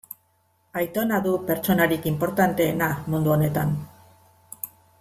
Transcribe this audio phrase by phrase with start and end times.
[0.79, 3.77] Aitona du pertsonarik inportanteena mundu honetan.